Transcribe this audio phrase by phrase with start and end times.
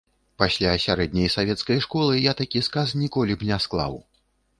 [0.43, 3.93] Пасля сярэдняй савецкай школы я такі сказ ніколі б не склаў.